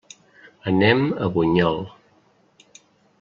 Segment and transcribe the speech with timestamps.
[0.71, 1.77] Anem a Bunyol.